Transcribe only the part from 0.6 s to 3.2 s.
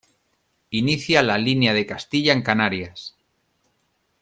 Inicia la Línea de Castilla en Canarias.